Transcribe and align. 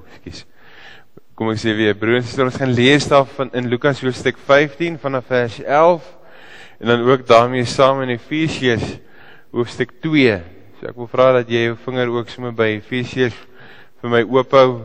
Ekskuus. 0.00 0.44
Kom 1.36 1.50
ek 1.52 1.60
sê 1.62 1.72
weer, 1.76 1.94
broers 1.98 2.26
susters, 2.26 2.52
ons 2.52 2.58
gaan 2.60 2.74
lees 2.76 3.06
daar 3.08 3.24
van 3.36 3.50
in 3.56 3.70
Lukas 3.72 4.02
hoofstuk 4.04 4.40
15 4.46 4.98
vanaf 5.00 5.30
vers 5.32 5.58
11 5.64 6.08
en 6.82 6.90
dan 6.92 7.04
ook 7.06 7.26
daarmee 7.26 7.64
saam 7.68 8.02
in 8.04 8.12
Efesiërs 8.16 8.98
hoofstuk 9.52 9.94
2. 10.04 10.40
So 10.78 10.90
ek 10.90 10.98
wil 10.98 11.08
vra 11.12 11.28
dat 11.38 11.52
jy 11.52 11.68
jou 11.68 11.76
vinger 11.84 12.12
ook 12.12 12.32
sommer 12.32 12.52
by 12.56 12.72
Efesiërs 12.78 13.36
vir 14.02 14.12
my 14.12 14.22
oophou 14.26 14.82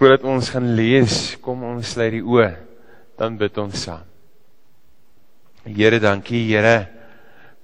voordat 0.00 0.24
ons 0.26 0.48
gaan 0.50 0.72
lees. 0.74 1.36
Kom 1.44 1.62
ons 1.68 1.92
sluit 1.94 2.16
die 2.16 2.24
oë, 2.24 2.48
dan 3.20 3.36
bid 3.38 3.58
ons 3.62 3.84
saam. 3.86 4.08
Here, 5.62 6.00
dankie 6.02 6.42
Here 6.48 6.88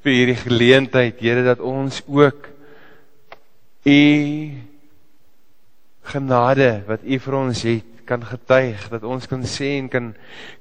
vir 0.05 0.15
hierdie 0.15 0.39
geleentheid, 0.39 1.19
Here 1.19 1.43
dat 1.47 1.59
ons 1.65 1.99
ook 2.07 2.47
u 3.89 3.99
genade 6.09 6.71
wat 6.89 7.05
U 7.05 7.19
vir 7.25 7.39
ons 7.39 7.63
het 7.69 7.95
kan 8.09 8.25
getuig 8.25 8.89
dat 8.89 9.05
ons 9.05 9.29
kan 9.29 9.45
sê 9.45 9.75
en 9.77 9.89
kan 9.93 10.15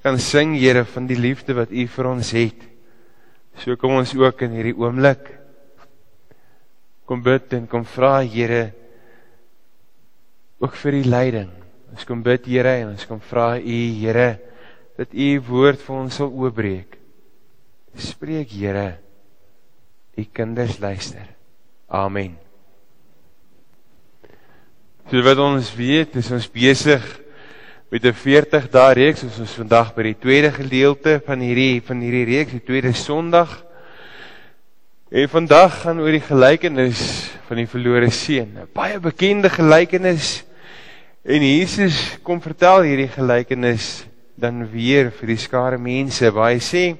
kan 0.04 0.18
sing 0.20 0.54
Here 0.58 0.84
van 0.84 1.08
die 1.08 1.18
liefde 1.18 1.56
wat 1.56 1.72
U 1.72 1.86
vir 1.88 2.10
ons 2.10 2.32
het. 2.36 2.60
So 3.58 3.76
kom 3.76 3.96
ons 3.98 4.14
ook 4.14 4.44
in 4.46 4.56
hierdie 4.58 4.76
oomblik 4.76 5.38
kom 7.08 7.22
bid 7.24 7.54
en 7.56 7.66
kom 7.66 7.86
vra 7.88 8.20
Here 8.20 8.68
ook 10.60 10.74
vir 10.76 10.98
die 10.98 11.08
leiding. 11.08 11.50
Ons 11.94 12.04
kom 12.04 12.22
bid 12.22 12.46
Here 12.50 12.74
en 12.82 12.92
ons 12.92 13.08
kom 13.08 13.22
vra 13.30 13.54
U 13.56 13.78
Here 14.02 14.30
dat 14.98 15.14
U 15.14 15.28
woord 15.48 15.80
vir 15.86 15.96
ons 15.96 16.18
sal 16.20 16.34
oopbreek. 16.34 16.98
Spreek 17.98 18.52
Here. 18.52 18.90
U 20.18 20.26
kinders 20.34 20.76
luister. 20.82 21.32
Amen. 21.88 22.36
So 25.08 25.22
wat 25.24 25.38
ons 25.40 25.70
weet, 25.72 26.18
is 26.20 26.26
ons 26.36 26.44
besig 26.52 27.00
met 27.88 28.04
'n 28.04 28.12
40 28.12 28.66
dae 28.68 28.92
reeks. 28.92 29.22
Ons 29.24 29.38
is 29.40 29.54
vandag 29.56 29.94
by 29.96 30.02
die 30.02 30.18
tweede 30.20 30.50
gedeelte 30.52 31.22
van 31.24 31.40
hierdie 31.40 31.80
van 31.80 32.02
hierdie 32.04 32.26
reeks, 32.28 32.52
die 32.52 32.60
tweede 32.60 32.92
Sondag. 32.92 33.64
En 35.10 35.28
vandag 35.28 35.80
gaan 35.80 36.00
oor 36.00 36.12
die 36.12 36.20
gelykenis 36.20 37.30
van 37.48 37.56
die 37.56 37.66
verlore 37.66 38.10
seun. 38.10 38.52
'n 38.52 38.68
Baie 38.74 39.00
bekende 39.00 39.48
gelykenis. 39.48 40.44
En 41.24 41.40
Jesus 41.40 42.18
kom 42.22 42.38
vertel 42.42 42.82
hierdie 42.82 43.08
gelykenis 43.08 44.04
dan 44.36 44.70
weer 44.70 45.10
vir 45.10 45.26
die 45.26 45.40
skare 45.40 45.78
mense. 45.78 46.30
Hy 46.30 46.58
sê 46.60 46.98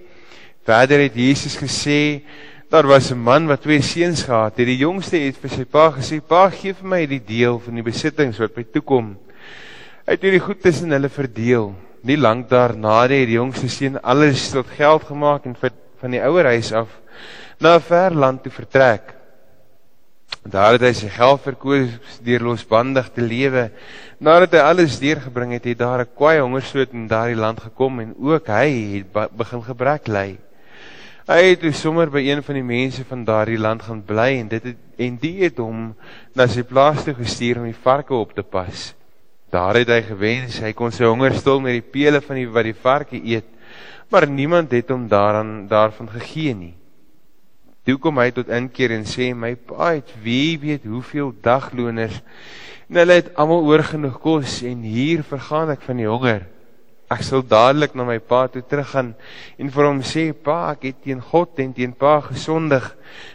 verder 0.64 1.00
het 1.00 1.14
Jesus 1.14 1.56
gesê 1.60 2.24
Daar 2.68 2.86
was 2.86 3.10
'n 3.10 3.16
man 3.16 3.46
wat 3.46 3.62
twee 3.62 3.80
seuns 3.80 4.22
gehad 4.22 4.56
het. 4.56 4.66
Die 4.66 4.76
jongste 4.76 5.16
het 5.16 5.36
vir 5.40 5.50
sy 5.50 5.64
pa 5.64 5.90
gesê: 5.90 6.20
"Pa, 6.20 6.50
gee 6.50 6.74
vir 6.74 6.88
my 6.88 7.06
die 7.06 7.24
deel 7.24 7.58
van 7.58 7.74
die 7.74 7.82
besittings 7.82 8.38
wat 8.38 8.56
my 8.56 8.64
toekom." 8.64 9.16
Hy 10.06 10.12
het 10.12 10.22
hierdie 10.22 10.40
goed 10.40 10.60
tussen 10.62 10.90
hulle 10.90 11.08
verdeel. 11.08 11.74
Nie 12.02 12.16
lank 12.16 12.48
daarna 12.48 13.02
het 13.02 13.10
die 13.10 13.38
jongste 13.40 13.68
seun 13.68 14.02
alles 14.02 14.50
tot 14.50 14.66
geld 14.76 15.02
gemaak 15.04 15.46
en 15.46 15.56
van 16.00 16.10
die 16.10 16.20
ouer 16.20 16.44
huis 16.44 16.72
af 16.72 16.88
na 17.58 17.74
'n 17.74 17.80
ver 17.80 18.14
land 18.14 18.42
toe 18.42 18.52
vertrek. 18.52 19.14
Daar 20.44 20.72
het 20.72 20.82
hy 20.82 20.92
sy 20.92 21.08
geld 21.08 21.40
verkoos 21.40 21.88
deur 22.22 22.40
losbandig 22.40 23.08
te 23.14 23.20
lewe. 23.20 23.70
Nadat 24.20 24.52
hy 24.52 24.58
alles 24.58 24.98
deurgebring 24.98 25.52
het, 25.52 25.64
het 25.64 25.78
daar 25.78 26.00
'n 26.00 26.14
kwaai 26.14 26.40
hongersnood 26.40 26.92
in 26.92 27.08
daardie 27.08 27.36
land 27.36 27.60
gekom 27.60 28.00
en 28.00 28.14
ook 28.18 28.46
hy 28.46 28.96
het 28.96 29.36
begin 29.36 29.62
gebrek 29.62 30.06
ly. 30.06 30.38
Hy 31.28 31.42
het 31.50 31.64
sommer 31.76 32.08
by 32.08 32.22
een 32.24 32.40
van 32.40 32.56
die 32.56 32.64
mense 32.64 33.02
van 33.04 33.20
daardie 33.28 33.58
land 33.60 33.82
gaan 33.84 33.98
bly 34.00 34.38
en 34.38 34.46
dit 34.48 34.64
het, 34.64 34.78
en 34.96 35.18
die 35.20 35.42
het 35.42 35.58
hom 35.60 35.90
na 36.32 36.46
sy 36.48 36.62
plaas 36.64 37.02
toe 37.04 37.12
gestuur 37.18 37.60
om 37.60 37.66
die 37.68 37.76
varke 37.76 38.16
op 38.16 38.32
te 38.32 38.40
pas. 38.40 38.94
Daar 39.52 39.76
het 39.76 39.92
hy 39.92 39.98
gewens 40.06 40.56
hy 40.64 40.72
kon 40.72 40.88
sy 40.88 41.04
honger 41.04 41.36
stil 41.36 41.60
met 41.60 41.76
die 41.76 41.84
pele 41.84 42.22
van 42.24 42.40
die 42.40 42.48
wat 42.48 42.64
die 42.64 42.78
varke 42.80 43.20
eet, 43.20 43.44
maar 44.08 44.24
niemand 44.24 44.72
het 44.72 44.88
hom 44.88 45.04
daaraan 45.12 45.66
daarvan 45.68 46.08
gegee 46.16 46.56
nie. 46.56 46.72
Toe 47.84 47.98
kom 48.00 48.24
hy 48.24 48.30
tot 48.32 48.48
inkeer 48.48 48.96
en 48.96 49.04
sê 49.04 49.34
my 49.36 49.52
pa 49.68 49.98
het 49.98 50.08
wie 50.24 50.56
weet 50.64 50.88
hoeveel 50.88 51.34
dagloners 51.44 52.22
en 52.88 53.02
hulle 53.02 53.20
het 53.20 53.34
almal 53.36 53.68
oorgenoeg 53.68 54.16
kos 54.24 54.62
en 54.64 54.80
hier 54.80 55.20
vergaan 55.28 55.76
ek 55.76 55.84
van 55.84 56.00
die 56.00 56.08
honger. 56.08 56.48
Ek 57.08 57.22
sal 57.24 57.40
dadelik 57.40 57.94
na 57.96 58.04
my 58.04 58.18
pa 58.20 58.46
toe 58.52 58.60
teruggaan 58.60 59.14
en 59.56 59.70
vir 59.72 59.86
hom 59.88 60.02
sê: 60.04 60.32
"Pa, 60.32 60.72
ek 60.72 60.82
het 60.84 61.02
teen 61.04 61.20
God 61.20 61.58
en 61.58 61.72
teen 61.72 61.92
pa 61.92 62.20
gesondig. 62.20 62.84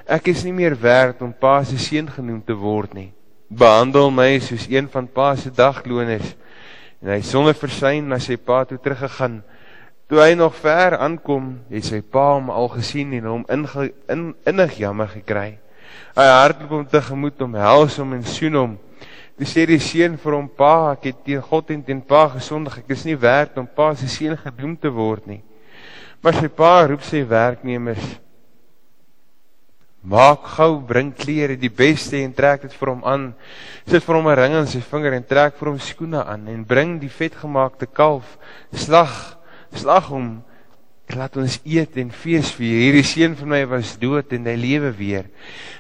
Ek 0.05 0.27
is 0.27 0.43
nie 0.43 0.53
meer 0.53 0.75
werd 0.79 1.21
om 1.21 1.33
pa 1.33 1.63
se 1.63 1.77
seun 1.77 2.07
genoem 2.07 2.43
te 2.45 2.53
word 2.53 2.93
nie. 2.93 3.11
Behandel 3.49 4.11
my 4.11 4.39
soos 4.39 4.67
een 4.69 4.87
van 4.87 5.07
pa 5.07 5.35
se 5.35 5.49
dagloners." 5.49 6.35
En 7.01 7.09
hy 7.09 7.21
sonder 7.21 7.53
versyn 7.53 8.07
na 8.07 8.19
sy 8.19 8.37
pa 8.37 8.63
toe 8.63 8.77
teruggegaan. 8.77 9.41
Toe 10.07 10.21
hy 10.21 10.33
nog 10.35 10.55
ver 10.55 10.97
aankom, 10.97 11.59
het 11.73 11.83
sy 11.83 12.01
pa 12.01 12.35
hom 12.35 12.49
al 12.53 12.69
gesien 12.77 13.11
en 13.17 13.25
hom 13.25 13.45
inge, 13.49 13.89
in 14.07 14.35
innig 14.45 14.77
jammer 14.77 15.07
gekry. 15.07 15.57
Hy 16.13 16.25
hardloop 16.29 16.69
hom 16.69 16.85
tegemoet 16.85 17.41
om 17.41 17.55
hels 17.57 17.97
hom 17.97 18.13
en 18.13 18.23
soen 18.23 18.55
hom. 18.59 18.73
Toe 19.33 19.47
sê 19.49 19.65
die 19.65 19.81
seun 19.81 20.17
vir 20.21 20.35
hom: 20.35 20.47
"Pa, 20.47 20.93
ek 20.93 21.07
het 21.09 21.23
teen 21.25 21.41
God 21.41 21.71
en 21.73 21.81
teen 21.81 22.01
pa 22.01 22.27
gesondig. 22.29 22.77
Ek 22.83 22.91
is 22.93 23.05
nie 23.05 23.15
werd 23.17 23.57
om 23.57 23.65
pa 23.65 23.93
se 23.95 24.07
seun 24.07 24.37
genoem 24.37 24.77
te 24.77 24.89
word 24.93 25.25
nie." 25.27 25.41
Maar 26.21 26.37
sy 26.37 26.47
pa 26.47 26.85
roep 26.85 27.01
sy 27.01 27.23
werknemers: 27.25 28.19
"Maak 30.03 30.45
gou, 30.55 30.79
bring 30.79 31.11
klere, 31.11 31.57
die 31.57 31.69
beste 31.69 32.21
en 32.21 32.33
trek 32.33 32.61
dit 32.61 32.73
vir 32.73 32.89
hom 32.89 33.03
aan. 33.03 33.33
Sit 33.87 34.03
vir 34.03 34.15
hom 34.15 34.27
'n 34.27 34.35
ring 34.35 34.53
aan 34.53 34.67
sy 34.67 34.81
vinger 34.81 35.13
en 35.13 35.23
trek 35.23 35.57
vir 35.57 35.69
hom 35.69 35.79
skoene 35.79 36.23
aan 36.23 36.47
en 36.47 36.63
bring 36.63 36.99
die 36.99 37.09
vetgemaakte 37.09 37.87
kalf, 37.87 38.37
slag, 38.71 39.37
slag 39.73 40.07
hom." 40.09 40.43
Laat 41.09 41.35
ons 41.37 41.59
eet 41.65 41.97
en 41.97 42.11
fees 42.11 42.51
vier. 42.51 42.79
Hierdie 42.79 43.03
seun 43.03 43.35
van 43.35 43.49
my 43.49 43.65
was 43.65 43.97
dood 43.97 44.31
en 44.31 44.45
hy 44.45 44.55
lewe 44.55 44.91
weer. 44.91 45.25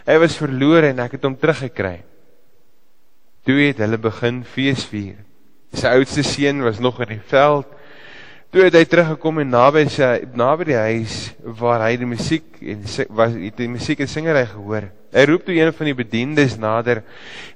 Hy 0.05 0.17
was 0.17 0.35
verlore 0.37 0.89
en 0.89 0.99
ek 0.99 1.11
het 1.13 1.23
hom 1.23 1.35
teruggekry. 1.35 2.03
Toe 3.43 3.57
het 3.59 3.81
hulle 3.83 3.97
begin 3.99 4.43
fees 4.47 4.85
vier. 4.87 5.17
Sy 5.75 5.89
oudste 5.97 6.23
seun 6.23 6.61
was 6.63 6.79
nog 6.79 7.01
in 7.03 7.17
die 7.17 7.23
veld. 7.27 7.67
Toe 8.53 8.61
het 8.63 8.75
hy 8.77 8.83
teruggekom 8.87 9.41
en 9.41 9.49
naby 9.51 9.81
sy 9.91 10.11
naby 10.37 10.67
die 10.69 10.77
huis 10.77 11.15
waar 11.59 11.81
hy 11.87 11.95
die 11.99 12.07
musiek 12.07 12.61
en 12.61 12.85
was 13.17 13.33
het 13.33 13.57
die 13.57 13.67
musiek 13.67 14.03
en 14.05 14.11
singery 14.11 14.45
gehoor. 14.47 14.87
Hy 15.11 15.23
roep 15.27 15.43
toe 15.47 15.55
een 15.57 15.73
van 15.75 15.89
die 15.89 15.95
bediendes 15.97 16.55
nader 16.61 17.01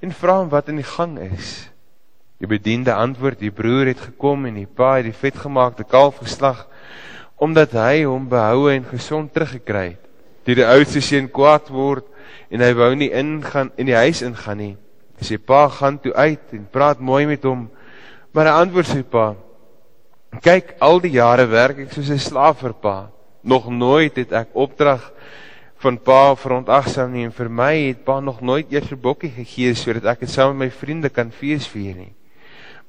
en 0.04 0.12
vra 0.12 0.40
hom 0.42 0.50
wat 0.52 0.74
in 0.74 0.82
die 0.82 0.90
gang 0.90 1.16
is. 1.22 1.70
Die 2.42 2.50
bediende 2.50 2.92
antwoord: 2.98 3.40
"Die 3.40 3.54
broer 3.54 3.94
het 3.94 4.02
gekom 4.10 4.46
en 4.50 4.58
die 4.60 4.68
pa 4.68 4.98
het 4.98 5.08
die 5.08 5.16
vetgemaakte 5.16 5.86
kalf 5.88 6.20
geslag 6.20 6.66
omdat 7.38 7.78
hy 7.78 8.02
hom 8.04 8.28
behoue 8.28 8.74
en 8.74 8.90
gesond 8.90 9.32
teruggekry 9.32 9.94
het." 9.94 10.04
Toe 10.44 10.56
die 10.56 10.68
oudste 10.68 11.00
seun 11.02 11.32
kwaad 11.32 11.70
word 11.70 12.06
en 12.50 12.66
hy 12.66 12.74
wou 12.74 12.92
nie 12.96 13.14
ingaan 13.14 13.72
in 13.78 13.86
die 13.86 13.96
huis 13.96 14.22
ingaan 14.26 14.58
nie, 14.58 14.76
Sy 15.22 15.38
pa 15.38 15.68
gaan 15.70 15.98
toe 16.00 16.14
uit 16.14 16.54
en 16.54 16.68
praat 16.72 17.00
mooi 17.00 17.26
met 17.26 17.44
hom. 17.44 17.68
Maar 18.32 18.52
hy 18.52 18.56
antwoord 18.64 18.88
sy 18.88 19.04
pa: 19.04 19.36
"Kyk, 20.42 20.76
al 20.80 21.00
die 21.00 21.16
jare 21.18 21.46
werk 21.46 21.80
ek 21.80 21.94
soos 21.94 22.10
'n 22.10 22.20
slaaf 22.20 22.60
vir 22.62 22.74
pa. 22.74 23.10
Nog 23.44 23.70
nooit 23.70 24.16
het 24.16 24.32
ek 24.32 24.50
opdrag 24.54 25.12
van 25.78 25.98
pa 25.98 26.36
verontagsaam 26.36 27.12
nie 27.14 27.26
en 27.26 27.32
vir 27.32 27.50
my 27.50 27.74
het 27.90 28.04
pa 28.06 28.20
nog 28.20 28.42
nooit 28.42 28.72
eers 28.72 28.92
'n 28.92 29.02
bokkie 29.02 29.30
gegee 29.30 29.74
sodat 29.74 30.06
ek 30.06 30.20
dit 30.20 30.30
saam 30.30 30.58
met 30.58 30.68
my 30.68 30.70
vriende 30.70 31.10
kan 31.10 31.32
feesvier 31.32 31.96
nie. 31.96 32.14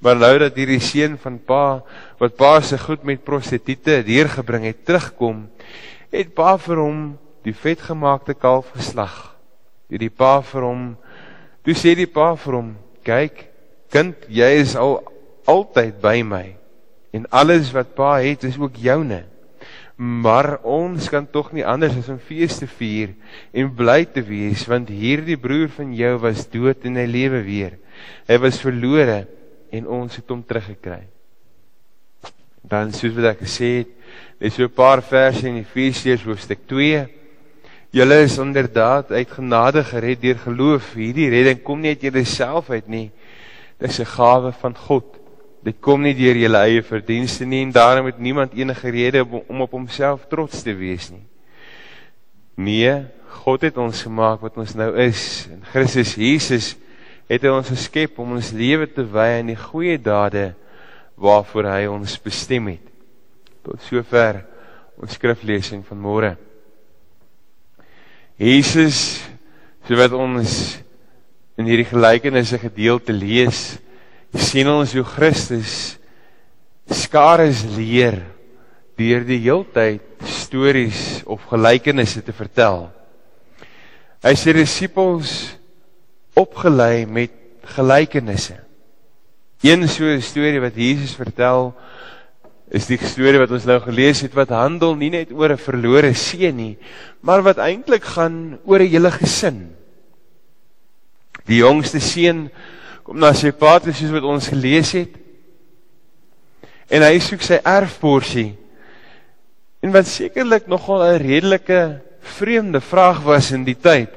Maar 0.00 0.16
nou 0.16 0.38
dat 0.38 0.54
hierdie 0.54 0.80
seun 0.80 1.18
van 1.18 1.38
pa 1.38 1.82
wat 2.18 2.36
pa 2.36 2.60
se 2.60 2.78
goed 2.78 3.02
met 3.04 3.24
prostituie 3.24 4.02
deurgebring 4.06 4.64
het 4.64 4.84
terugkom, 4.84 5.48
het 6.10 6.34
pa 6.34 6.56
vir 6.56 6.76
hom 6.76 7.18
die 7.42 7.54
vetgemaakte 7.54 8.34
kalf 8.34 8.70
geslag. 8.76 9.36
Het 9.90 10.00
die 10.00 10.10
pa 10.10 10.40
vir 10.40 10.62
hom 10.62 10.96
Toe 11.68 11.76
sê 11.76 11.92
die 11.92 12.08
pa 12.08 12.30
vir 12.32 12.54
hom: 12.56 12.68
"Kyk, 13.04 13.42
kind, 13.92 14.14
jy 14.24 14.46
is 14.56 14.70
al 14.72 15.02
altyd 15.44 15.98
by 16.00 16.22
my 16.24 16.46
en 17.12 17.26
alles 17.28 17.74
wat 17.76 17.90
pa 17.92 18.14
het 18.24 18.46
is 18.48 18.56
ook 18.56 18.80
joune. 18.80 19.18
Maar 20.00 20.62
ons 20.64 21.10
kan 21.12 21.26
tog 21.28 21.50
nie 21.52 21.66
anders 21.68 21.98
as 22.00 22.08
om 22.08 22.16
fees 22.16 22.56
te 22.56 22.68
vier 22.78 23.12
en 23.52 23.68
bly 23.76 24.06
te 24.08 24.24
wees 24.24 24.64
want 24.64 24.88
hierdie 24.88 25.36
broer 25.36 25.68
van 25.76 25.92
jou 25.92 26.14
was 26.24 26.48
dood 26.48 26.88
en 26.88 26.96
hy 26.96 27.04
lewe 27.04 27.42
weer. 27.44 27.76
Hy 28.24 28.40
was 28.40 28.64
verlore 28.64 29.26
en 29.68 29.92
ons 30.00 30.16
het 30.16 30.32
hom 30.32 30.40
teruggekry." 30.40 31.02
Dan 32.64 32.96
soos 32.96 33.12
wat 33.12 33.34
ek 33.34 33.44
gesê 33.44 33.70
het, 33.82 33.92
is 34.40 34.56
so 34.56 34.72
paar 34.72 35.04
verse 35.04 35.44
in 35.44 35.60
Efesiërs 35.60 36.24
hoofstuk 36.24 36.64
2 36.64 37.04
Julle 37.90 38.20
is 38.20 38.36
inderdaad 38.36 39.10
uit 39.10 39.30
genade 39.30 39.80
gered 39.84 40.20
deur 40.20 40.38
geloof. 40.38 40.92
Hierdie 40.92 41.30
redding 41.32 41.62
kom 41.64 41.80
nie 41.80 41.94
uit 41.94 42.02
julleself 42.04 42.68
uit 42.70 42.88
nie. 42.88 43.10
Dit 43.80 43.90
is 43.90 44.00
'n 44.00 44.04
gawe 44.04 44.52
van 44.52 44.76
God. 44.76 45.16
Dit 45.64 45.80
kom 45.80 46.02
nie 46.02 46.14
deur 46.14 46.36
julle 46.36 46.58
eie 46.58 46.82
verdienste 46.82 47.44
nie 47.44 47.62
en 47.62 47.72
daarom 47.72 48.06
het 48.06 48.18
niemand 48.18 48.52
enige 48.52 48.90
rede 48.90 49.26
om 49.48 49.60
op 49.60 49.70
homself 49.70 50.26
trots 50.28 50.62
te 50.62 50.74
wees 50.74 51.10
nie. 51.10 51.24
Nee, 52.54 53.06
God 53.28 53.60
het 53.62 53.76
ons 53.76 54.02
gemaak 54.02 54.40
wat 54.40 54.56
ons 54.56 54.74
nou 54.74 54.96
is. 54.96 55.48
In 55.50 55.64
Christus 55.64 56.14
Jesus 56.14 56.76
het 57.26 57.42
hy 57.42 57.48
ons 57.48 57.68
geskep 57.68 58.18
om 58.18 58.32
ons 58.32 58.52
lewe 58.52 58.86
te 58.86 59.02
wy 59.02 59.38
aan 59.40 59.46
die 59.46 59.56
goeie 59.56 59.98
dade 59.98 60.54
waarvoor 61.16 61.64
hy 61.64 61.86
ons 61.86 62.18
bestem 62.22 62.66
het. 62.66 62.84
Tot 63.62 63.80
sover 63.80 64.44
ons 64.96 65.12
skriflesing 65.12 65.86
van 65.86 65.98
môre. 65.98 66.36
Jesus, 68.38 69.18
so 69.82 69.98
wat 69.98 70.12
ons 70.14 70.78
in 71.58 71.66
hierdie 71.66 71.88
gelykenisse 71.90 72.60
gedeelte 72.62 73.10
lees, 73.10 73.80
sien 74.38 74.68
ons 74.70 74.92
hoe 74.94 75.02
Christus 75.02 75.96
skare 76.94 77.48
leer 77.74 78.20
deur 78.98 79.26
die 79.26 79.40
heeltyd 79.42 80.22
stories 80.26 81.24
of 81.26 81.42
gelykenisse 81.50 82.22
te 82.22 82.34
vertel. 82.34 82.86
Hy 84.22 84.34
sê 84.38 84.54
disippels 84.54 85.34
opgelei 86.38 87.06
met 87.06 87.34
gelykenisse. 87.74 88.56
Een 89.62 89.88
so 89.88 90.04
'n 90.04 90.22
storie 90.22 90.60
wat 90.62 90.78
Jesus 90.78 91.14
vertel 91.18 91.74
is 92.70 92.86
die 92.86 92.98
storie 93.00 93.40
wat 93.40 93.52
ons 93.54 93.64
nou 93.68 93.78
gelees 93.80 94.20
het 94.24 94.34
wat 94.36 94.52
handel 94.52 94.94
nie 94.96 95.10
net 95.10 95.32
oor 95.32 95.52
'n 95.52 95.56
verlore 95.56 96.14
seun 96.14 96.56
nie, 96.56 96.76
maar 97.22 97.42
wat 97.42 97.58
eintlik 97.58 98.04
gaan 98.04 98.58
oor 98.64 98.80
'n 98.80 98.88
hele 98.88 99.10
gesin. 99.10 99.74
Die 101.46 101.62
jongste 101.64 102.00
seun 102.00 102.50
kom 103.02 103.18
na 103.18 103.32
sy 103.32 103.50
pa 103.50 103.78
toe 103.78 103.92
soos 103.92 104.12
wat 104.12 104.22
ons 104.22 104.48
gelees 104.48 104.92
het. 104.92 105.16
En 106.90 107.02
hy 107.02 107.18
soek 107.18 107.40
sy 107.40 107.60
erfporsie. 107.64 108.56
En 109.80 109.92
wat 109.92 110.06
sekerlik 110.06 110.66
nogal 110.68 111.02
'n 111.02 111.22
redelike 111.22 112.00
vreemde 112.20 112.80
vraag 112.80 113.22
was 113.24 113.50
in 113.52 113.64
die 113.64 113.76
tyd. 113.76 114.10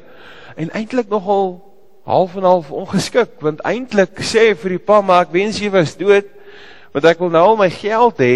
En 0.58 0.70
eintlik 0.76 1.10
nogal 1.10 1.64
half 2.04 2.36
en 2.36 2.44
half 2.44 2.72
ongeskik, 2.72 3.40
want 3.40 3.62
eintlik 3.62 4.20
sê 4.20 4.50
hy 4.50 4.56
vir 4.56 4.70
die 4.70 4.86
pa 4.86 5.02
maar 5.02 5.22
ek 5.22 5.32
wens 5.32 5.60
jy 5.62 5.70
was 5.70 5.96
dood, 5.96 6.26
want 6.92 7.08
ek 7.08 7.22
wil 7.24 7.32
nou 7.32 7.44
al 7.52 7.60
my 7.60 7.70
geld 7.72 8.20
hê. 8.20 8.36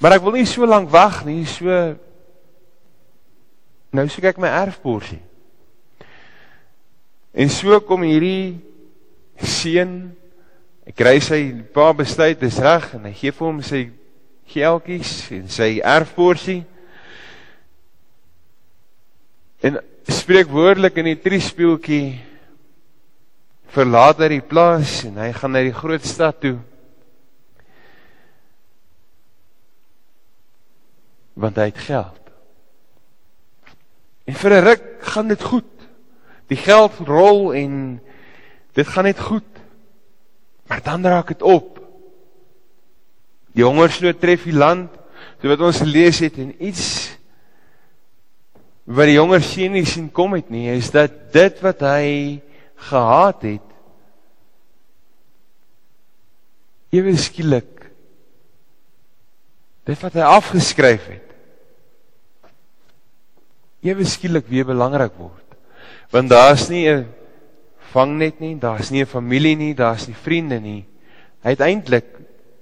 Maar 0.00 0.16
ek 0.16 0.24
wil 0.24 0.38
nie 0.38 0.46
so 0.48 0.64
lank 0.64 0.88
wag 0.92 1.20
nie, 1.28 1.42
so 1.44 1.68
nou 3.92 4.06
soek 4.08 4.30
ek 4.30 4.40
my 4.40 4.48
erfporsie. 4.62 5.20
En 7.36 7.52
so 7.52 7.76
kom 7.84 8.06
hierdie 8.06 8.58
seun, 9.44 10.10
hy 10.86 10.94
kry 10.96 11.18
sy 11.22 11.40
pa 11.74 11.90
besluit 11.96 12.40
dis 12.40 12.58
reg 12.62 12.88
en 12.96 13.04
hy 13.06 13.14
gee 13.14 13.34
vir 13.36 13.46
hom 13.46 13.60
sy 13.64 13.82
geldjies 14.50 15.12
en 15.36 15.46
sy 15.52 15.70
erfporsie. 15.84 16.62
En 19.60 19.78
spreek 20.10 20.48
woordelik 20.50 20.96
in 21.02 21.12
die 21.12 21.20
triespieeltjie 21.20 22.18
verlaat 23.70 24.18
hy 24.22 24.28
die 24.34 24.44
plaas 24.44 25.00
en 25.06 25.18
hy 25.20 25.30
gaan 25.36 25.54
na 25.54 25.62
die 25.62 25.74
groot 25.74 26.06
stad 26.06 26.40
toe. 26.42 26.56
Want 31.40 31.60
hy 31.60 31.68
het 31.70 31.84
geld. 31.86 32.20
En 34.26 34.34
vir 34.34 34.50
'n 34.50 34.64
ruk 34.64 34.86
gaan 35.12 35.28
dit 35.28 35.42
goed. 35.42 35.70
Die 36.48 36.58
geld 36.58 36.92
rol 37.06 37.54
en 37.54 38.00
dit 38.74 38.86
gaan 38.86 39.04
net 39.04 39.18
goed. 39.18 39.50
Maar 40.66 40.82
dan 40.82 41.06
raak 41.06 41.28
dit 41.28 41.42
op. 41.42 41.78
Die 43.54 43.64
hongersnood 43.64 44.20
tref 44.20 44.44
die 44.44 44.54
land, 44.54 44.90
so 45.40 45.48
wat 45.48 45.60
ons 45.60 45.82
gelees 45.82 46.18
het 46.18 46.38
en 46.38 46.54
iets 46.58 47.16
wat 48.84 49.06
die 49.06 49.18
jonger 49.18 49.42
seun 49.42 49.72
nie 49.72 49.86
sien 49.86 50.10
kom 50.10 50.32
het 50.34 50.50
nie, 50.50 50.70
is 50.70 50.90
dat 50.90 51.32
dit 51.32 51.60
wat 51.62 51.80
hy 51.80 52.40
gehaat 52.88 53.42
het 53.42 53.66
ewe 56.90 57.16
skielik 57.16 57.90
dit 59.86 59.98
wat 60.00 60.14
hy 60.16 60.24
afgeskryf 60.38 61.10
het 61.10 61.30
ewe 63.80 64.04
skielik 64.04 64.48
weer 64.48 64.66
belangrik 64.68 65.14
word. 65.16 65.46
Want 66.12 66.28
daar's 66.30 66.68
nie 66.68 66.88
'n 66.88 67.06
vangnet 67.92 68.40
nie, 68.40 68.58
daar's 68.58 68.90
nie 68.90 69.02
'n 69.02 69.06
familie 69.06 69.56
nie, 69.56 69.74
daar's 69.74 70.06
nie 70.06 70.14
vriende 70.14 70.60
nie. 70.60 70.84
Hy 71.42 71.50
het 71.50 71.60
eintlik 71.60 72.06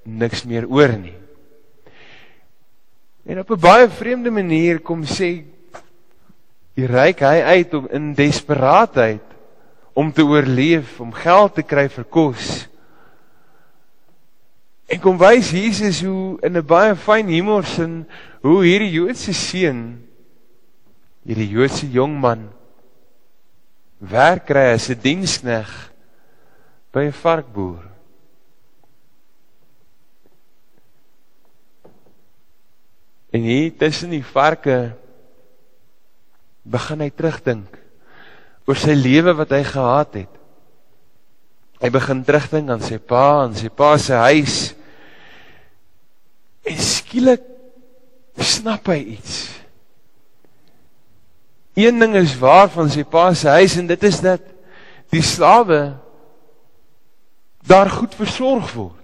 niks 0.05 0.45
meer 0.45 0.67
oor 0.69 0.93
nie. 0.97 1.17
En 3.27 3.39
op 3.39 3.51
'n 3.51 3.61
baie 3.61 3.89
vreemde 3.89 4.31
manier 4.31 4.81
kom 4.81 5.05
sê 5.05 5.45
die 6.75 6.87
ryk 6.87 7.21
hy 7.21 7.43
uit 7.43 7.75
om 7.75 7.89
in 7.91 8.15
desperaatheid 8.15 9.28
om 9.99 10.13
te 10.15 10.23
oorleef, 10.23 11.01
om 11.03 11.11
geld 11.11 11.57
te 11.59 11.65
kry 11.67 11.89
vir 11.91 12.05
kos. 12.07 12.69
En 14.87 15.01
kom 15.03 15.19
wys 15.19 15.51
Jesus 15.51 16.05
hoe 16.07 16.39
in 16.47 16.57
'n 16.57 16.67
baie 16.67 16.95
fyn 16.95 17.27
humorsin 17.29 18.07
hoe 18.47 18.63
hierdie 18.63 18.95
Joodse 18.95 19.35
seun 19.35 19.81
hierdie 21.27 21.51
Joodse 21.51 21.91
jong 21.91 22.15
man 22.21 22.47
werk 23.99 24.47
kry 24.47 24.73
as 24.73 24.89
'n 24.89 25.03
dienskneg 25.03 25.69
by 26.93 27.03
'n 27.11 27.13
varkboer. 27.13 27.85
En 33.35 33.43
hier 33.43 33.77
tussen 33.77 34.11
die 34.11 34.25
varke 34.25 34.95
begin 36.63 37.01
hy 37.01 37.11
terugdink 37.11 37.78
oor 38.69 38.77
sy 38.77 38.93
lewe 38.93 39.33
wat 39.39 39.55
hy 39.57 39.63
gehad 39.65 40.19
het. 40.21 40.33
Hy 41.81 41.89
begin 41.95 42.25
terugdink 42.27 42.69
aan 42.69 42.83
sy 42.85 42.99
pa 43.01 43.47
en 43.47 43.55
sy 43.57 43.71
pa 43.73 43.95
se 44.03 44.19
huis. 44.29 44.59
En 46.69 46.83
skielik 46.83 47.47
snap 48.45 48.91
hy 48.93 48.99
iets. 49.17 49.39
Een 51.79 51.99
ding 52.03 52.17
is 52.19 52.35
waar 52.37 52.69
van 52.75 52.91
sy 52.93 53.07
pa 53.09 53.31
se 53.39 53.49
huis 53.57 53.79
en 53.81 53.89
dit 53.89 54.05
is 54.05 54.21
dat 54.21 54.45
die 55.15 55.25
slawe 55.25 55.97
daar 57.69 57.89
goed 57.93 58.15
versorg 58.19 58.73
word 58.77 58.97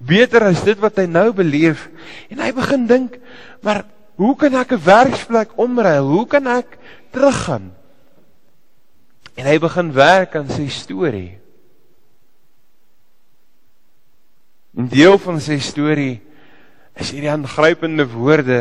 beter 0.00 0.46
as 0.48 0.62
dit 0.64 0.78
wat 0.80 0.96
hy 0.98 1.06
nou 1.10 1.28
beleef 1.36 1.88
en 2.32 2.40
hy 2.40 2.50
begin 2.56 2.86
dink 2.88 3.18
maar 3.64 3.84
hoe 4.20 4.32
kan 4.38 4.54
ek 4.56 4.72
'n 4.72 4.84
werksplek 4.84 5.52
omruil 5.60 6.06
hoe 6.08 6.26
kan 6.26 6.46
ek 6.46 6.78
teruggaan 7.12 7.70
en 9.38 9.46
hy 9.46 9.58
begin 9.62 9.92
werk 9.96 10.34
aan 10.38 10.50
sy 10.50 10.66
storie 10.72 11.38
en 14.78 14.90
deel 14.90 15.18
van 15.22 15.40
sy 15.42 15.58
storie 15.62 16.20
is 17.00 17.12
hierdie 17.12 17.32
aangrypende 17.32 18.06
woorde 18.10 18.60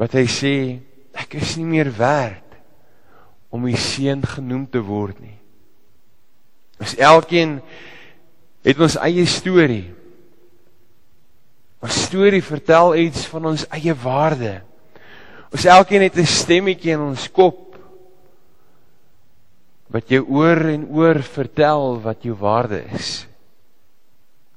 wat 0.00 0.16
hy 0.18 0.26
sê 0.30 0.56
ek 1.12 1.38
is 1.40 1.56
nie 1.60 1.68
meer 1.68 1.92
werd 1.96 2.58
om 3.52 3.66
die 3.68 3.78
seun 3.78 4.22
genoem 4.24 4.66
te 4.70 4.80
word 4.82 5.18
nie 5.20 5.38
as 6.82 6.96
elkeen 6.98 7.60
het 8.62 8.78
ons 8.82 8.98
eie 9.02 9.24
storie. 9.26 9.90
Ons 11.82 12.04
storie 12.06 12.42
vertel 12.44 12.94
iets 13.08 13.26
van 13.30 13.50
ons 13.52 13.64
eie 13.74 13.94
waarde. 13.98 14.60
Ons 15.52 15.66
elkeen 15.66 16.06
het 16.06 16.16
'n 16.16 16.26
stemmetjie 16.26 16.94
in 16.94 17.00
ons 17.00 17.30
kop 17.30 17.71
wat 19.92 20.08
jou 20.08 20.22
oor 20.28 20.60
en 20.72 20.86
oor 20.88 21.22
vertel 21.22 22.00
wat 22.00 22.24
jou 22.24 22.34
waarde 22.40 22.82
is. 22.96 23.26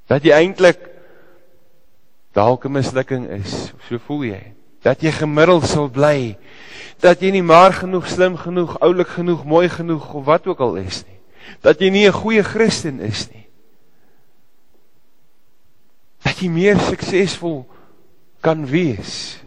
Dat 0.08 0.24
jy 0.24 0.32
eintlik 0.32 0.80
dalk 2.32 2.64
'n 2.64 2.72
mislukking 2.72 3.28
is, 3.28 3.72
so 3.88 3.98
voel 3.98 4.24
jy. 4.24 4.42
Dat 4.82 5.02
jy 5.02 5.10
gemiddeld 5.10 5.66
sal 5.66 5.88
bly. 5.88 6.36
Dat 7.00 7.20
jy 7.20 7.30
nie 7.30 7.42
maar 7.42 7.72
genoeg 7.72 8.08
slim 8.08 8.36
genoeg, 8.36 8.78
oulik 8.80 9.08
genoeg, 9.08 9.44
mooi 9.44 9.68
genoeg 9.68 10.14
of 10.14 10.24
wat 10.24 10.46
ook 10.46 10.60
al 10.60 10.76
is 10.76 11.04
nie. 11.04 11.20
Dat 11.60 11.80
jy 11.80 11.90
nie 11.90 12.06
'n 12.08 12.12
goeie 12.12 12.42
Christen 12.42 13.00
is 13.00 13.28
nie 13.30 13.46
dat 16.26 16.42
jy 16.42 16.50
meer 16.52 16.78
suksesvol 16.82 17.62
kan 18.44 18.66
wees. 18.68 19.38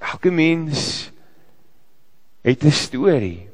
Elke 0.00 0.32
mens 0.32 1.10
het 2.42 2.64
'n 2.64 2.72
storie. 2.72 3.48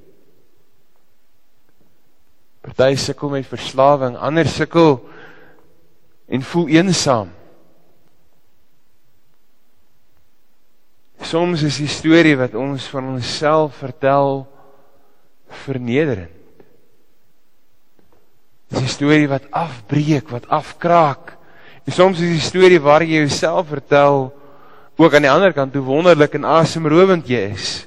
Party 2.64 2.96
sukkel 2.96 3.28
met 3.28 3.46
verslawing, 3.46 4.16
ander 4.16 4.48
sukkel 4.48 4.96
en 6.32 6.44
voel 6.48 6.70
eensaam. 6.72 7.28
Soms 11.24 11.64
is 11.64 11.76
die 11.82 11.90
storie 11.92 12.36
wat 12.40 12.56
ons 12.56 12.86
van 12.92 13.10
onsself 13.14 13.76
vertel 13.82 14.46
vernederend. 15.64 16.32
Dis 18.72 18.80
'n 18.80 18.88
storie 18.88 19.28
wat 19.28 19.50
afbreek, 19.50 20.28
wat 20.28 20.48
afkraak. 20.48 21.36
En 21.84 21.92
soms 21.92 22.20
is 22.20 22.40
die 22.40 22.48
storie 22.48 22.80
waar 22.80 23.02
jy 23.02 23.20
jouself 23.20 23.68
vertel 23.68 24.32
ook 24.96 25.14
aan 25.14 25.22
die 25.22 25.30
ander 25.30 25.52
kant 25.52 25.74
hoe 25.74 25.84
wonderlik 25.84 26.34
en 26.34 26.44
asemrowend 26.44 27.28
jy 27.28 27.52
is. 27.52 27.86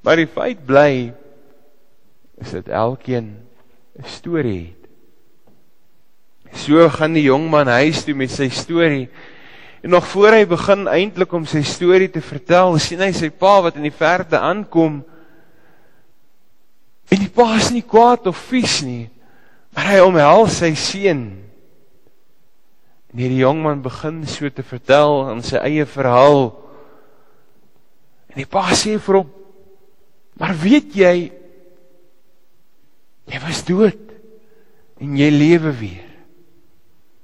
Maar 0.00 0.16
die 0.16 0.26
feit 0.26 0.64
bly 0.66 1.12
is 2.40 2.50
dat 2.50 2.68
elkeen 2.68 3.36
'n 3.98 4.08
storie 4.08 4.72
het. 4.72 4.82
So 6.64 6.88
gaan 6.88 7.12
die 7.12 7.28
jong 7.28 7.48
man 7.50 7.68
huis 7.68 8.04
toe 8.04 8.14
met 8.14 8.30
sy 8.30 8.48
storie. 8.48 9.08
En 9.82 9.90
nog 9.90 10.06
voor 10.06 10.36
hy 10.36 10.46
begin 10.46 10.86
eintlik 10.88 11.32
om 11.32 11.46
sy 11.46 11.62
storie 11.66 12.10
te 12.10 12.20
vertel, 12.20 12.78
sien 12.78 13.00
hy 13.00 13.10
sy 13.12 13.30
pa 13.30 13.60
wat 13.64 13.76
in 13.76 13.82
die 13.88 13.94
verte 13.94 14.38
aankom. 14.38 15.02
En 17.10 17.18
die 17.18 17.32
pa 17.32 17.56
is 17.56 17.72
nie 17.74 17.82
kwaad 17.82 18.28
of 18.30 18.38
vies 18.48 18.80
nie, 18.86 19.10
maar 19.74 19.90
hy 19.90 20.00
omhels 20.04 20.60
sy 20.62 20.72
seun. 20.78 21.24
En 23.12 23.20
hierdie 23.20 23.42
jong 23.42 23.60
man 23.64 23.82
begin 23.84 24.22
so 24.26 24.48
te 24.48 24.64
vertel 24.64 25.26
aan 25.28 25.42
sy 25.44 25.58
eie 25.60 25.84
verhaal. 25.84 26.54
En 28.32 28.40
die 28.40 28.48
pa 28.48 28.70
sê 28.72 28.96
vir 28.96 29.20
hom: 29.20 29.28
"Maar 30.40 30.54
weet 30.62 30.94
jy 30.96 31.41
jy 33.32 33.40
was 33.40 33.62
dood 33.64 34.10
en 35.00 35.16
jy 35.16 35.30
lewe 35.32 35.72
weer. 35.72 36.08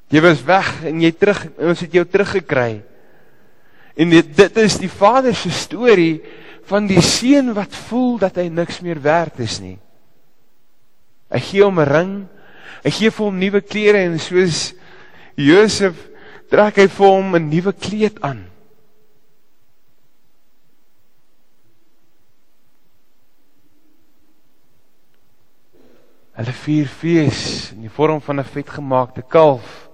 Jy 0.09 0.23
was 0.25 0.41
weg 0.47 0.71
en 0.89 1.03
jy 1.05 1.13
terug 1.13 1.43
ons 1.61 1.81
het 1.85 1.93
jou 1.93 2.05
teruggekry." 2.05 2.83
En 3.99 4.11
dit 4.11 4.37
dit 4.37 4.57
is 4.63 4.79
die 4.79 4.91
vader 4.91 5.35
se 5.35 5.51
storie 5.51 6.23
van 6.69 6.87
die 6.87 7.03
seun 7.03 7.53
wat 7.57 7.75
voel 7.89 8.19
dat 8.19 8.37
hy 8.37 8.49
niks 8.49 8.81
meer 8.81 9.01
werd 9.03 9.41
is 9.41 9.59
nie. 9.61 9.79
Hy 11.29 11.41
gee 11.41 11.65
hom 11.65 11.81
'n 11.81 11.89
ring. 11.89 12.29
Hy 12.85 12.91
gee 12.91 13.11
vir 13.11 13.25
hom 13.25 13.39
nuwe 13.39 13.61
klere 13.61 13.99
en 13.99 14.19
soos 14.19 14.75
Josef 15.37 15.95
trek 16.49 16.77
hy 16.77 16.87
vir 16.89 17.07
hom 17.07 17.37
'n 17.37 17.49
nuwe 17.49 17.73
kleed 17.73 18.21
aan. 18.23 18.48
Hulle 26.39 26.55
vier 26.55 26.87
fees 26.87 27.41
in 27.75 27.83
die 27.83 27.91
vorm 27.91 28.21
van 28.23 28.39
'n 28.39 28.47
vetgemaakte 28.47 29.23
kalf. 29.27 29.91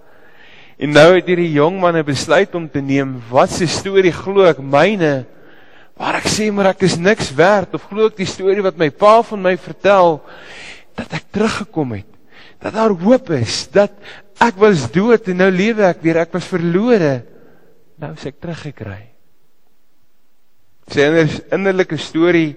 En 0.77 0.93
nou 0.93 1.15
het 1.15 1.25
hierdie 1.25 1.57
jong 1.57 1.81
man 1.81 1.97
'n 1.97 2.05
besluit 2.05 2.55
om 2.55 2.69
te 2.69 2.81
neem. 2.81 3.23
Wat 3.31 3.51
se 3.51 3.67
storie 3.67 4.13
glo 4.13 4.45
ek 4.45 4.59
myne? 4.59 5.25
Waar 5.97 6.17
ek 6.17 6.29
sê 6.29 6.53
maar 6.53 6.67
ek 6.67 6.83
is 6.83 6.97
niks 6.97 7.33
werd 7.35 7.75
of 7.75 7.89
glo 7.89 8.07
ek 8.07 8.17
die 8.17 8.27
storie 8.27 8.63
wat 8.63 8.77
my 8.77 8.91
pa 8.91 9.23
van 9.23 9.41
my 9.43 9.57
vertel 9.57 10.21
dat 10.95 11.13
ek 11.13 11.25
teruggekom 11.31 11.93
het? 11.93 12.11
Dat 12.61 12.75
daar 12.75 12.91
hoop 12.91 13.31
is, 13.31 13.69
dat 13.71 13.93
ek 14.39 14.57
was 14.57 14.91
dood 14.91 15.29
en 15.29 15.37
nou 15.37 15.51
lewe 15.51 15.83
ek 15.83 16.03
weer. 16.03 16.17
Ek 16.17 16.33
was 16.33 16.45
verlore. 16.45 17.25
Nou 17.97 18.13
is 18.13 18.27
ek 18.27 18.41
teruggekry. 18.41 19.15
Sy 20.89 21.01
innerlike 21.51 21.97
storie 21.97 22.57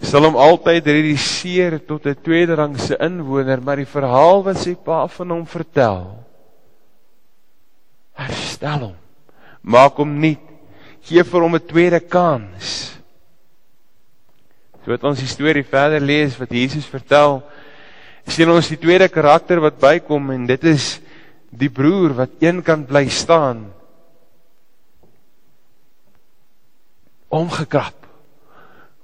sal 0.00 0.24
hom 0.24 0.36
altyd 0.40 0.86
reduseer 0.86 1.78
tot 1.86 2.06
'n 2.06 2.16
tweede 2.22 2.56
rangse 2.56 2.96
inwoner, 2.96 3.60
maar 3.60 3.76
die 3.76 3.88
verhaal 3.88 4.42
wat 4.42 4.56
sy 4.56 4.74
pa 4.74 5.06
van 5.06 5.30
hom 5.30 5.46
vertel, 5.46 6.24
herstel 8.14 8.80
hom. 8.80 8.96
Maak 9.62 9.96
hom 9.96 10.20
nuut. 10.20 10.40
Gee 11.02 11.22
vir 11.22 11.40
hom 11.40 11.54
'n 11.54 11.66
tweede 11.66 12.00
kans. 12.00 12.96
So 14.84 14.90
wat 14.90 15.04
ons 15.04 15.20
die 15.20 15.28
storie 15.28 15.64
verder 15.64 16.00
lees 16.00 16.38
wat 16.38 16.50
Jesus 16.50 16.86
vertel, 16.86 17.42
sien 18.26 18.50
ons 18.50 18.68
die 18.68 18.80
tweede 18.80 19.08
karakter 19.08 19.60
wat 19.60 19.78
bykom 19.80 20.30
en 20.30 20.46
dit 20.46 20.64
is 20.64 21.00
die 21.50 21.68
broer 21.68 22.14
wat 22.14 22.30
eenkant 22.40 22.86
bly 22.88 23.08
staan 23.10 23.72
omgekrap 27.30 27.99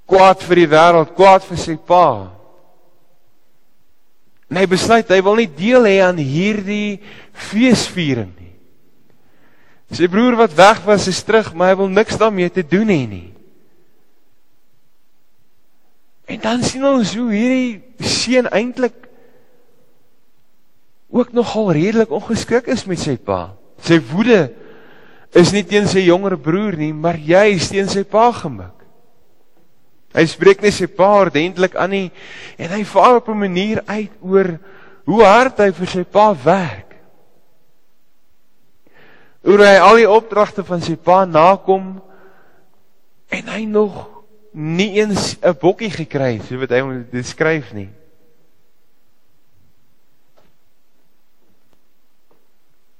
kwaad 0.06 0.42
vir 0.46 0.62
die 0.62 0.70
wêreld 0.70 1.14
kwaad 1.18 1.46
vir 1.46 1.60
sy 1.60 1.76
pa 1.76 2.08
en 4.46 4.60
hy 4.60 4.66
besluit 4.70 5.08
hy 5.10 5.20
wil 5.26 5.40
nie 5.40 5.50
deel 5.50 5.88
hê 5.88 5.96
aan 6.06 6.20
hierdie 6.20 6.98
feesviering 7.48 8.32
nie 8.38 8.54
sy 9.96 10.10
broer 10.10 10.38
wat 10.38 10.54
weg 10.58 10.84
was 10.86 11.08
is 11.10 11.22
terug 11.26 11.52
maar 11.54 11.72
hy 11.72 11.80
wil 11.82 11.90
niks 11.92 12.20
daarmee 12.20 12.52
te 12.52 12.66
doen 12.66 12.92
hê 12.92 13.02
nie 13.10 13.28
en 16.26 16.42
dan 16.42 16.62
sien 16.66 16.86
ons 16.86 17.14
hoe 17.18 17.28
hierdie 17.30 18.06
seun 18.06 18.50
eintlik 18.50 19.06
ook 21.16 21.32
nogal 21.32 21.72
redelik 21.72 22.10
ongeskik 22.10 22.66
is 22.66 22.84
met 22.84 23.00
sy 23.00 23.16
pa. 23.16 23.56
Sy 23.80 23.96
woede 24.10 24.50
is 25.36 25.52
nie 25.54 25.64
teen 25.64 25.88
sy 25.88 26.06
jonger 26.06 26.36
broer 26.40 26.76
nie, 26.76 26.92
maar 26.92 27.16
juis 27.16 27.70
teen 27.72 27.88
sy 27.88 28.02
pa 28.08 28.28
gemik. 28.36 28.75
Hy 30.14 30.24
spreek 30.26 30.62
net 30.62 30.74
sy 30.74 30.86
pa 30.86 31.08
ordentlik 31.22 31.76
aan 31.76 31.90
nie 31.90 32.10
en 32.58 32.70
hy 32.70 32.84
vaar 32.84 33.16
op 33.16 33.28
'n 33.28 33.38
manier 33.38 33.82
uit 33.86 34.12
oor 34.20 34.58
hoe 35.04 35.22
hard 35.24 35.58
hy 35.58 35.70
vir 35.72 35.86
sy 35.86 36.04
pa 36.04 36.34
werk. 36.34 36.96
Hoe 39.42 39.58
hy 39.58 39.78
al 39.78 39.96
die 39.96 40.10
opdragte 40.10 40.64
van 40.64 40.80
sy 40.80 40.96
pa 40.96 41.24
nakom 41.24 42.02
en 43.30 43.48
hy 43.48 43.64
nog 43.64 44.16
nie 44.52 44.98
eens 44.98 45.36
'n 45.42 45.54
bokkie 45.60 45.90
gekry 45.90 46.38
het, 46.38 46.46
so 46.48 46.58
wat 46.58 46.70
hy 46.70 46.82
moet 46.82 47.10
beskryf 47.10 47.72
nie. 47.72 47.90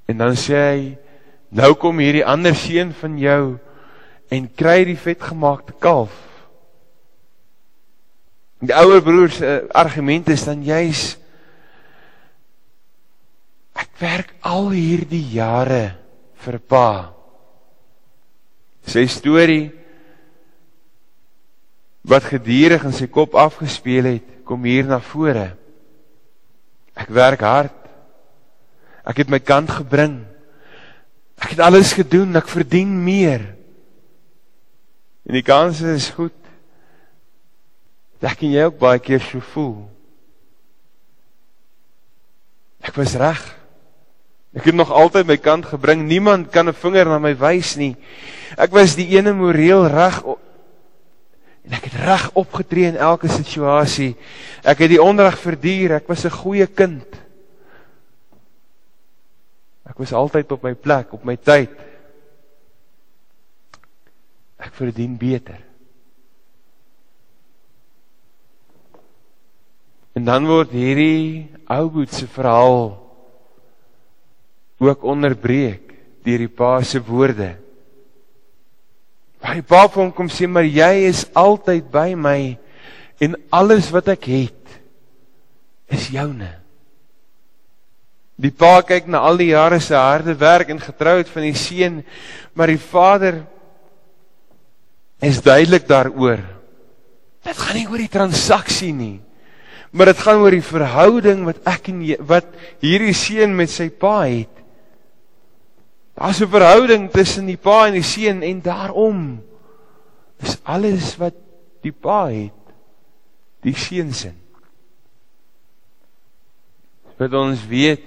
En 0.06 0.18
dan 0.18 0.36
sê 0.36 0.54
hy, 0.54 0.98
nou 1.48 1.74
kom 1.74 1.98
hierdie 1.98 2.24
ander 2.24 2.54
seun 2.54 2.92
van 2.92 3.18
jou 3.18 3.58
en 4.28 4.54
kry 4.54 4.84
die 4.84 4.98
vetgemaakte 4.98 5.72
kalf. 5.78 6.14
Die 8.64 8.72
ouer 8.72 9.02
broer 9.04 9.30
se 9.34 9.66
argument 9.76 10.28
is 10.32 10.44
dan 10.48 10.62
juis 10.64 11.16
ek 13.76 13.90
werk 14.00 14.30
al 14.48 14.70
hierdie 14.72 15.24
jare 15.34 15.98
vir 16.46 16.56
pa. 16.64 17.12
Sy 18.88 19.04
storie 19.10 19.68
wat 22.06 22.28
gedurig 22.30 22.86
in 22.86 22.94
sy 22.94 23.08
kop 23.10 23.34
afgespeel 23.36 24.08
het, 24.14 24.28
kom 24.46 24.64
hier 24.64 24.86
na 24.86 25.00
vore. 25.02 25.50
Ek 26.96 27.10
werk 27.12 27.42
hard. 27.44 27.74
Ek 29.06 29.20
het 29.20 29.30
my 29.30 29.40
kant 29.42 29.74
gebring. 29.74 30.20
Ek 31.42 31.52
het 31.52 31.62
alles 31.66 31.92
gedoen, 31.98 32.38
ek 32.38 32.48
verdien 32.48 32.94
meer. 33.04 33.42
En 35.26 35.34
die 35.34 35.44
kans 35.44 35.82
is 35.84 36.08
goed. 36.14 36.45
Dat 38.18 38.38
kan 38.38 38.50
jy 38.50 38.64
ook 38.64 38.78
baie 38.78 39.00
keer 39.02 39.20
so 39.20 39.40
voel. 39.52 39.84
Ek 42.86 42.94
was 42.96 43.16
reg. 43.18 43.42
Ek 44.56 44.70
het 44.70 44.76
nog 44.78 44.92
altyd 44.94 45.28
my 45.28 45.36
kant 45.36 45.66
gebring. 45.68 46.06
Niemand 46.08 46.48
kan 46.50 46.68
'n 46.68 46.72
vinger 46.72 47.04
na 47.04 47.18
my 47.18 47.36
wys 47.36 47.76
nie. 47.76 47.96
Ek 48.56 48.70
was 48.70 48.96
die 48.96 49.16
ene 49.16 49.32
moreel 49.32 49.86
reg 49.86 50.22
en 51.66 51.72
ek 51.72 51.84
het 51.84 51.94
reg 51.94 52.30
opgetree 52.32 52.86
in 52.86 52.96
elke 52.96 53.28
situasie. 53.28 54.16
Ek 54.62 54.78
het 54.78 54.88
die 54.88 55.02
onreg 55.02 55.38
verduur. 55.38 55.92
Ek 55.92 56.08
was 56.08 56.24
'n 56.24 56.30
goeie 56.30 56.66
kind. 56.66 57.26
Ek 59.84 59.98
was 59.98 60.12
altyd 60.12 60.52
op 60.52 60.62
my 60.62 60.74
plek, 60.74 61.12
op 61.12 61.24
my 61.24 61.36
tyd. 61.36 61.70
Ek 64.56 64.74
verdien 64.74 65.16
beter. 65.16 65.60
En 70.16 70.24
dan 70.24 70.46
word 70.48 70.72
hierdie 70.72 71.44
ou 71.68 71.90
boet 71.92 72.12
se 72.12 72.24
verhaal 72.30 72.94
ook 74.80 75.04
onderbreek 75.04 75.92
deur 76.24 76.42
die 76.42 76.52
pa 76.52 76.78
se 76.84 77.00
woorde. 77.04 77.52
Die 79.46 79.62
pa 79.62 79.84
hom 79.92 80.10
kom 80.16 80.30
sê 80.32 80.48
maar 80.48 80.66
jy 80.66 81.06
is 81.06 81.26
altyd 81.36 81.90
by 81.92 82.14
my 82.18 82.38
en 83.22 83.36
alles 83.54 83.92
wat 83.94 84.08
ek 84.16 84.28
het 84.32 84.78
is 85.92 86.08
joune. 86.12 86.48
Die 88.36 88.52
pa 88.52 88.80
kyk 88.84 89.06
na 89.08 89.22
al 89.24 89.38
die 89.40 89.52
jare 89.52 89.78
se 89.80 89.96
harde 89.96 90.34
werk 90.36 90.72
en 90.72 90.80
getroud 90.82 91.28
van 91.32 91.46
die 91.46 91.56
seun, 91.56 92.02
maar 92.52 92.68
die 92.68 92.80
vader 92.80 93.38
is 95.24 95.40
duidelik 95.40 95.86
daaroor. 95.88 96.42
Dit 97.46 97.56
gaan 97.56 97.78
nie 97.78 97.86
oor 97.88 98.02
die 98.02 98.12
transaksie 98.12 98.92
nie, 98.92 99.16
maar 99.96 100.10
dit 100.12 100.18
gaan 100.20 100.42
oor 100.44 100.52
die 100.52 100.64
verhouding 100.64 101.46
wat 101.48 101.62
ek 101.64 101.88
en 101.88 102.02
jy, 102.04 102.18
wat 102.28 102.48
hierdie 102.84 103.14
seun 103.16 103.54
met 103.56 103.72
sy 103.72 103.88
pa 103.88 104.26
het. 104.28 104.52
Daar's 106.16 106.40
'n 106.40 106.52
verhouding 106.52 107.10
tussen 107.10 107.46
die 107.46 107.56
pa 107.56 107.86
en 107.86 107.94
die 107.94 108.04
seun 108.04 108.42
en 108.42 108.60
daarom 108.60 109.40
is 110.40 110.58
alles 110.64 111.16
wat 111.16 111.34
die 111.82 111.92
pa 111.92 112.28
het, 112.28 112.74
die 113.62 113.74
seun 113.74 114.12
se. 114.12 114.32
Wat 117.16 117.32
ons 117.32 117.66
weet 117.66 118.04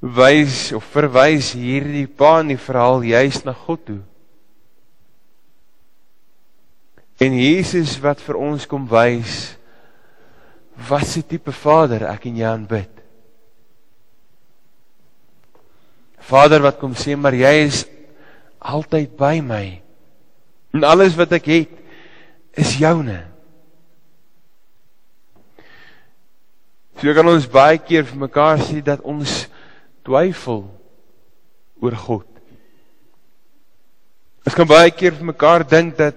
wys 0.00 0.72
of 0.72 0.84
verwys 0.84 1.52
hierdie 1.52 2.06
pa 2.06 2.40
in 2.40 2.48
die 2.48 2.60
verhaal 2.60 3.02
juis 3.02 3.44
na 3.44 3.52
God 3.52 3.84
toe. 3.84 4.00
En 7.20 7.32
Jesus 7.32 8.00
wat 8.00 8.20
vir 8.20 8.36
ons 8.36 8.66
kom 8.66 8.88
wys 8.88 9.56
wat 10.88 11.06
se 11.06 11.22
tipe 11.22 11.52
Vader 11.52 12.06
ek 12.10 12.26
en 12.28 12.38
jy 12.40 12.48
aanbid. 12.48 12.90
Vader 16.24 16.64
wat 16.64 16.80
kom 16.80 16.94
sê 16.96 17.16
maar 17.16 17.36
jy 17.36 17.52
is 17.66 17.84
altyd 18.58 19.12
by 19.18 19.38
my. 19.44 19.64
En 20.74 20.86
alles 20.88 21.16
wat 21.18 21.34
ek 21.36 21.50
het 21.52 21.74
is 22.58 22.76
joune. 22.80 23.20
So 26.98 27.12
kan 27.14 27.28
ons 27.28 27.46
baie 27.50 27.78
keer 27.82 28.06
vir 28.08 28.20
mekaar 28.26 28.62
sê 28.64 28.80
dat 28.84 29.02
ons 29.04 29.44
twyfel 30.06 30.64
oor 31.82 31.96
God. 32.00 32.28
Ons 34.44 34.56
kan 34.56 34.68
baie 34.68 34.92
keer 34.92 35.14
vir 35.16 35.28
mekaar 35.32 35.64
dink 35.68 35.96
dat 35.98 36.16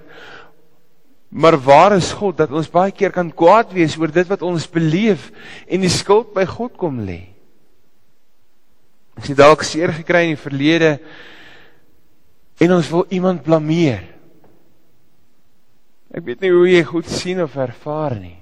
maar 1.29 1.57
waar 1.59 1.95
is 1.97 2.13
God 2.15 2.37
dat 2.39 2.51
ons 2.55 2.69
baie 2.71 2.93
keer 2.95 3.11
kan 3.11 3.31
kwaad 3.31 3.73
wees 3.75 3.97
oor 3.99 4.11
dit 4.11 4.27
wat 4.29 4.45
ons 4.47 4.67
beleef 4.71 5.29
en 5.67 5.83
die 5.83 5.91
skuld 5.91 6.31
by 6.35 6.45
God 6.47 6.77
kom 6.79 7.01
lê. 7.03 7.27
Ons 9.17 9.31
het 9.31 9.39
dalk 9.39 9.65
seer 9.65 9.91
gekry 9.97 10.27
in 10.27 10.35
die 10.35 10.41
verlede 10.41 10.91
en 12.63 12.75
ons 12.77 12.91
wil 12.93 13.05
iemand 13.13 13.43
blameer. 13.45 14.05
Ek 16.15 16.23
weet 16.25 16.41
nie 16.41 16.53
hoe 16.53 16.67
jy 16.69 16.83
goed 16.87 17.09
sien 17.11 17.41
of 17.43 17.57
ervaar 17.59 18.15
nie. 18.17 18.37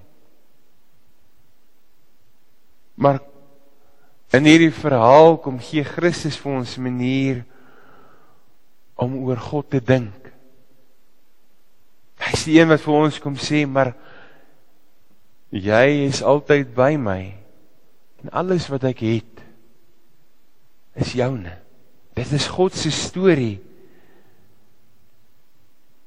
Maar 2.95 3.19
in 4.35 4.47
hierdie 4.47 4.71
verhaal 4.73 5.39
kom 5.43 5.57
gee 5.63 5.83
Christus 5.83 6.37
vir 6.39 6.51
ons 6.61 6.77
'n 6.77 6.83
manier 6.83 7.43
om 8.95 9.15
oor 9.25 9.37
God 9.37 9.69
te 9.69 9.79
dink. 9.79 10.24
Is 12.45 12.51
die 12.51 12.59
een 12.59 12.69
wat 12.69 12.83
vir 12.83 12.93
ons 12.93 13.15
kom 13.17 13.33
sê, 13.41 13.63
maar 13.65 13.95
jy 15.49 16.03
is 16.05 16.19
altyd 16.21 16.75
by 16.77 16.91
my 16.93 17.21
en 18.21 18.29
alles 18.37 18.67
wat 18.69 18.83
ek 18.85 18.99
het 19.01 19.39
is 21.01 21.15
joune. 21.17 21.55
Dit 22.13 22.29
is 22.37 22.45
God 22.53 22.77
se 22.77 22.91
storie 22.93 23.55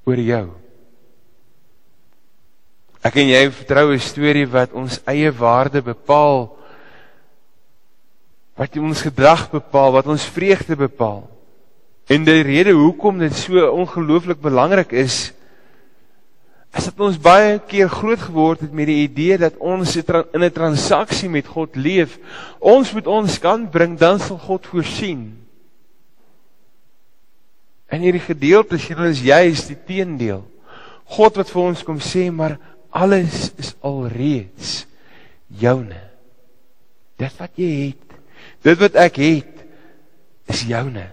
oor 0.06 0.22
jou. 0.22 0.44
Ek 3.02 3.18
en 3.18 3.32
jy 3.32 3.42
vertrou 3.50 3.90
'n 3.90 3.98
storie 3.98 4.46
wat 4.46 4.78
ons 4.78 5.00
eie 5.10 5.32
waarde 5.34 5.82
bepaal 5.82 6.54
wat 8.54 8.78
ons 8.78 9.02
gedrag 9.02 9.50
bepaal, 9.50 9.90
wat 9.90 10.06
ons 10.06 10.22
vreugde 10.22 10.76
bepaal. 10.76 11.26
En 12.06 12.24
die 12.24 12.42
rede 12.42 12.78
hoekom 12.78 13.18
dit 13.18 13.34
so 13.34 13.58
ongelooflik 13.74 14.38
belangrik 14.40 14.92
is, 14.92 15.32
is 16.76 16.84
dat 16.84 17.00
ons 17.00 17.18
baie 17.20 17.58
keer 17.68 17.88
groot 17.88 18.20
geword 18.20 18.60
het 18.66 18.72
met 18.76 18.90
die 18.90 19.02
idee 19.06 19.38
dat 19.40 19.56
ons 19.56 19.96
in 19.96 20.42
'n 20.44 20.50
transaksie 20.52 21.28
met 21.28 21.46
God 21.46 21.76
leef. 21.76 22.18
Ons 22.58 22.92
moet 22.92 23.06
ons 23.06 23.38
kant 23.38 23.70
bring, 23.70 23.98
dan 23.98 24.18
sal 24.20 24.38
God 24.38 24.66
voorsien. 24.66 25.36
En 27.88 28.00
hierdie 28.00 28.20
gedeelte 28.20 28.78
sien 28.78 28.98
ons 28.98 29.20
juist 29.20 29.68
die 29.68 29.78
teendeel. 29.86 30.44
God 31.04 31.36
wat 31.36 31.50
vir 31.50 31.62
ons 31.62 31.82
kom 31.82 31.98
sê, 31.98 32.30
maar 32.30 32.58
alles 32.90 33.52
is 33.56 33.74
alreeds 33.80 34.86
joune. 35.46 36.00
Dit 37.16 37.32
wat 37.38 37.50
jy 37.56 37.86
het 37.86 38.08
Dit 38.64 38.80
wat 38.80 38.96
ek 38.98 39.20
het 39.22 39.62
is 40.50 40.64
joune. 40.66 41.06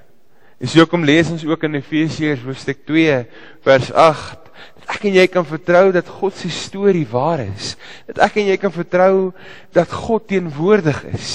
En 0.61 0.71
so 0.71 0.85
kom 0.89 1.05
lees 1.05 1.29
ons 1.33 1.43
ook 1.45 1.65
in 1.67 1.77
Efesiërs 1.81 2.45
hoofstuk 2.45 2.85
2 2.87 3.19
vers 3.65 3.91
8 3.91 4.39
dat 4.39 4.44
ek 4.87 5.05
en 5.09 5.13
jy 5.17 5.27
kan 5.27 5.45
vertrou 5.45 5.91
dat 5.91 6.07
God 6.07 6.35
se 6.37 6.49
storie 6.49 7.07
waar 7.09 7.39
is. 7.43 7.75
Dat 8.07 8.19
ek 8.29 8.39
en 8.41 8.49
jy 8.51 8.57
kan 8.57 8.71
vertrou 8.71 9.33
dat 9.73 9.91
God 9.91 10.27
teenwoordig 10.27 11.03
is. 11.13 11.31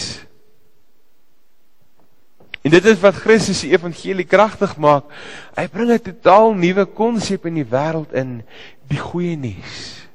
En 2.60 2.70
dit 2.70 2.84
is 2.84 3.00
wat 3.00 3.16
Christus 3.16 3.62
se 3.62 3.70
evangelie 3.72 4.26
kragtig 4.28 4.76
maak. 4.76 5.08
Hy 5.56 5.66
bring 5.72 5.90
'n 5.92 5.98
totaal 5.98 6.54
nuwe 6.54 6.84
konsep 6.84 7.46
in 7.46 7.54
die 7.54 7.64
wêreld 7.64 8.12
in 8.12 8.42
die 8.88 9.00
goeie 9.00 9.36
nuus. 9.36 10.06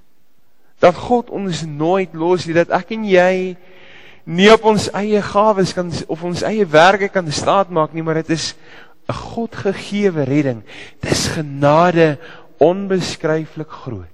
Dat 0.79 0.95
God 0.95 1.29
ons 1.29 1.65
nooit 1.65 2.13
los 2.13 2.45
nie, 2.45 2.53
dat 2.53 2.69
ek 2.69 2.91
en 2.91 3.05
jy 3.05 3.57
nie 4.25 4.51
op 4.53 4.63
ons 4.65 4.89
eie 4.93 5.21
gawes 5.21 5.73
kan 5.73 5.91
of 6.07 6.23
ons 6.23 6.43
eie 6.43 6.65
werke 6.65 7.09
kan 7.09 7.31
staat 7.31 7.69
maak 7.69 7.93
nie, 7.93 8.03
maar 8.03 8.21
dit 8.21 8.29
is 8.29 8.55
'n 9.09 9.13
God 9.13 9.55
gegeewe 9.55 10.23
redding. 10.23 10.63
Dis 11.01 11.27
genade 11.27 12.17
onbeskryflik 12.63 13.69
groot. 13.69 14.11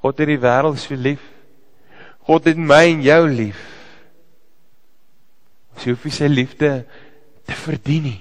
God 0.00 0.18
het 0.18 0.30
die 0.30 0.40
wêreld 0.40 0.80
so 0.80 0.96
lief. 0.96 1.22
God 2.24 2.48
het 2.48 2.56
my 2.56 2.84
en 2.88 3.02
jou 3.04 3.20
lief. 3.28 3.60
Ons 5.74 5.88
hoef 5.90 6.04
nie 6.04 6.14
sy 6.14 6.28
liefde 6.28 6.70
te 7.48 7.56
verdien 7.56 8.06
nie. 8.08 8.20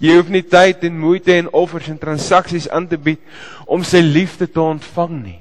Jy 0.00 0.16
hoef 0.16 0.30
nie 0.32 0.44
tyd 0.48 0.84
en 0.88 0.96
moeite 0.96 1.34
en 1.36 1.50
offers 1.56 1.90
en 1.92 2.00
transaksies 2.00 2.70
aan 2.72 2.86
te 2.88 2.96
bied 2.96 3.20
om 3.68 3.84
sy 3.84 4.00
liefde 4.00 4.48
te 4.48 4.60
ontvang 4.60 5.16
nie. 5.20 5.40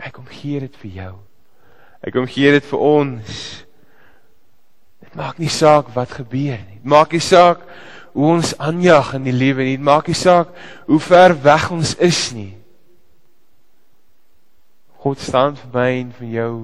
Hy 0.00 0.12
kom 0.16 0.28
gee 0.32 0.60
dit 0.64 0.80
vir 0.80 0.92
jou. 1.02 1.12
Hy 2.04 2.12
kom 2.14 2.28
gee 2.30 2.52
dit 2.56 2.64
vir 2.70 2.84
ons. 2.88 3.44
Maak 5.16 5.38
nie 5.40 5.50
saak 5.52 5.88
wat 5.94 6.12
gebeur 6.12 6.60
nie. 6.60 6.80
Maak 6.84 7.14
nie 7.16 7.24
saak 7.24 7.62
hoe 8.12 8.30
ons 8.36 8.52
aanjag 8.60 9.14
in 9.16 9.24
die 9.28 9.36
lewe 9.36 9.64
nie. 9.64 9.78
Maak 9.80 10.10
nie 10.12 10.18
saak 10.18 10.52
hoe 10.86 11.00
ver 11.00 11.36
weg 11.42 11.70
ons 11.72 11.94
is 12.04 12.20
nie. 12.36 12.52
God 15.00 15.22
staan 15.22 15.56
vir 15.56 15.72
my 15.72 15.90
en 16.02 16.12
vir 16.18 16.28
jou 16.34 16.54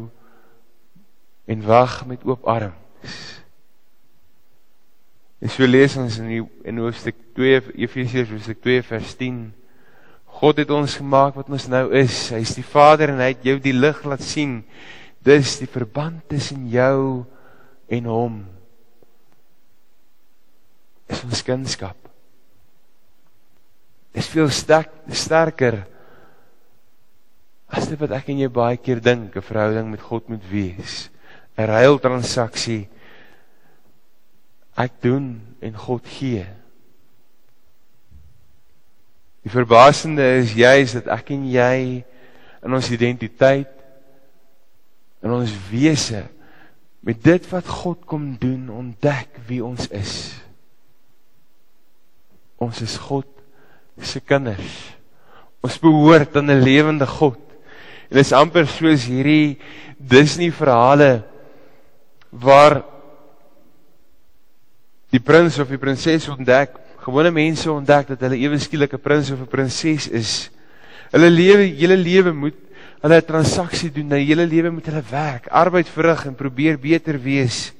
en 1.52 1.64
wag 1.66 2.02
met 2.10 2.24
oop 2.28 2.44
arms. 2.48 3.16
En 5.42 5.50
so 5.50 5.66
lees 5.66 5.96
ons 5.98 6.20
in 6.22 6.28
die, 6.30 6.42
in 6.68 6.78
hoofstuk 6.78 7.16
2 7.38 7.74
Efesiërs 7.82 8.30
hoofstuk 8.30 8.60
2 8.62 8.84
vers 8.86 9.14
10. 9.18 9.40
God 10.42 10.60
het 10.62 10.70
ons 10.74 10.96
gemaak 11.00 11.36
wat 11.38 11.50
ons 11.50 11.66
nou 11.72 11.88
is. 11.98 12.28
Hy 12.34 12.42
is 12.44 12.54
die 12.56 12.66
Vader 12.66 13.10
en 13.12 13.22
hy 13.22 13.32
het 13.32 13.46
jou 13.46 13.56
die 13.62 13.74
lig 13.74 14.04
laat 14.06 14.22
sien. 14.26 14.60
Dis 15.22 15.56
die 15.62 15.70
verband 15.70 16.22
tussen 16.30 16.68
jou 16.70 17.24
en 17.92 18.08
hom. 18.08 18.36
Is 21.12 21.22
ons 21.26 21.44
kunskap. 21.44 21.98
Is 24.16 24.28
veel 24.32 24.48
sterk, 24.52 24.92
sterker 25.12 25.82
as 27.72 27.88
dit 27.88 27.96
wat 28.00 28.12
ek 28.12 28.28
en 28.28 28.42
jy 28.42 28.50
baie 28.52 28.76
keer 28.76 29.00
dink 29.00 29.36
'n 29.36 29.40
verhouding 29.44 29.88
met 29.90 30.00
God 30.00 30.28
moet 30.28 30.44
wees. 30.50 31.08
'n 31.56 31.66
Ruil 31.66 31.98
transaksie 31.98 32.88
ek 34.76 34.92
doen 35.00 35.40
en 35.60 35.74
God 35.76 36.06
gee. 36.06 36.46
Die 39.42 39.50
verbasende 39.50 40.24
is 40.38 40.54
juis 40.54 40.92
dat 40.92 41.08
ek 41.08 41.32
en 41.34 41.48
jy 41.50 42.04
in 42.62 42.74
ons 42.74 42.90
identiteit 42.90 43.72
in 45.22 45.30
ons 45.30 45.50
wese 45.70 46.28
met 47.02 47.18
dit 47.22 47.46
wat 47.50 47.66
God 47.66 48.04
kom 48.06 48.36
doen 48.38 48.70
ontdek 48.70 49.42
wie 49.48 49.62
ons 49.64 49.88
is. 49.90 50.14
Ons 52.62 52.82
is 52.84 52.94
God 53.08 53.26
se 54.02 54.22
kinders. 54.22 54.94
Ons 55.62 55.80
behoort 55.82 56.36
aan 56.36 56.50
'n 56.50 56.62
lewende 56.62 57.06
God. 57.06 57.38
En 58.10 58.16
dit 58.16 58.24
is 58.24 58.32
amper 58.32 58.66
soos 58.66 59.06
hierdie 59.06 59.58
Disney 59.98 60.52
verhale 60.52 61.24
waar 62.30 62.82
die 65.10 65.20
prins 65.20 65.58
of 65.58 65.68
die 65.68 65.78
prinses 65.78 66.28
ontdek, 66.28 66.78
gewone 67.02 67.30
mense 67.30 67.70
ontdek 67.70 68.08
dat 68.08 68.20
hulle 68.20 68.38
ewe 68.38 68.58
skielik 68.58 68.94
'n 68.94 69.02
prins 69.02 69.30
of 69.30 69.40
'n 69.40 69.46
prinses 69.46 70.08
is. 70.08 70.50
Hulle 71.10 71.30
lewe, 71.30 71.64
hele 71.76 71.96
lewe 71.96 72.32
moet 72.32 72.56
hulle 73.02 73.20
transaksie 73.26 73.90
doen, 73.90 74.12
hulle 74.14 74.26
hele 74.26 74.46
lewe 74.46 74.70
moet 74.70 74.86
hulle 74.90 75.02
werk, 75.10 75.48
arbeid 75.50 75.90
verrig 75.90 76.26
en 76.28 76.38
probeer 76.38 76.78
beter 76.78 77.18
wees. 77.18 77.72